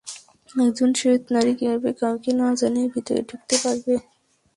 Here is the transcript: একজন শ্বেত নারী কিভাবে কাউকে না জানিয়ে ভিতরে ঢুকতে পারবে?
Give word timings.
একজন 0.63 0.89
শ্বেত 0.99 1.23
নারী 1.35 1.53
কিভাবে 1.59 1.89
কাউকে 2.01 2.31
না 2.39 2.47
জানিয়ে 2.59 2.87
ভিতরে 2.93 3.21
ঢুকতে 3.29 3.55
পারবে? 3.63 3.93